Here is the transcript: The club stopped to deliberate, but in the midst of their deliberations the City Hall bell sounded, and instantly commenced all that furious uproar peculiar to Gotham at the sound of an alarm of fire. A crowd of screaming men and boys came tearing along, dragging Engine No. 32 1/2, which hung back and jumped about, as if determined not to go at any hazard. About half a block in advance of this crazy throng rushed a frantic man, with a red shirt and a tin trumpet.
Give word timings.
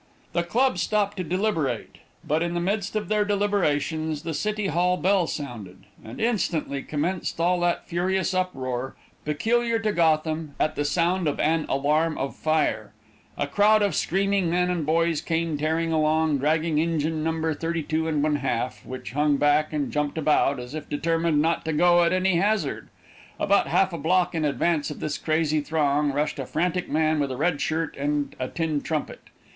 The 0.33 0.41
club 0.41 0.79
stopped 0.79 1.17
to 1.17 1.23
deliberate, 1.23 1.97
but 2.27 2.41
in 2.41 2.55
the 2.55 2.59
midst 2.59 2.95
of 2.95 3.07
their 3.07 3.23
deliberations 3.23 4.23
the 4.23 4.33
City 4.33 4.65
Hall 4.65 4.97
bell 4.97 5.27
sounded, 5.27 5.83
and 6.03 6.19
instantly 6.19 6.81
commenced 6.81 7.39
all 7.39 7.59
that 7.59 7.87
furious 7.87 8.33
uproar 8.33 8.95
peculiar 9.25 9.77
to 9.77 9.91
Gotham 9.91 10.55
at 10.59 10.75
the 10.75 10.85
sound 10.85 11.27
of 11.27 11.39
an 11.39 11.67
alarm 11.69 12.17
of 12.17 12.35
fire. 12.35 12.93
A 13.37 13.45
crowd 13.45 13.83
of 13.83 13.93
screaming 13.93 14.49
men 14.49 14.71
and 14.71 14.87
boys 14.87 15.21
came 15.21 15.55
tearing 15.55 15.91
along, 15.91 16.39
dragging 16.39 16.79
Engine 16.79 17.23
No. 17.23 17.53
32 17.53 18.05
1/2, 18.05 18.83
which 18.87 19.11
hung 19.11 19.37
back 19.37 19.71
and 19.71 19.91
jumped 19.91 20.17
about, 20.17 20.59
as 20.59 20.73
if 20.73 20.89
determined 20.89 21.43
not 21.43 21.63
to 21.65 21.73
go 21.73 22.03
at 22.03 22.11
any 22.11 22.37
hazard. 22.37 22.89
About 23.39 23.67
half 23.67 23.93
a 23.93 23.99
block 23.99 24.33
in 24.33 24.45
advance 24.45 24.89
of 24.89 24.99
this 24.99 25.19
crazy 25.19 25.61
throng 25.61 26.11
rushed 26.11 26.39
a 26.39 26.47
frantic 26.47 26.89
man, 26.89 27.19
with 27.19 27.31
a 27.31 27.37
red 27.37 27.61
shirt 27.61 27.95
and 27.97 28.35
a 28.39 28.47
tin 28.47 28.81
trumpet. 28.81 29.21